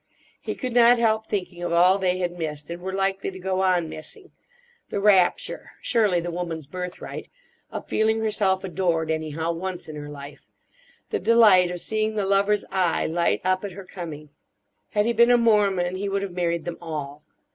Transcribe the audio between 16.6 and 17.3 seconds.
them all.